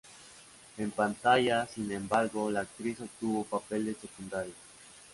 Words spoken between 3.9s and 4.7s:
secundarios.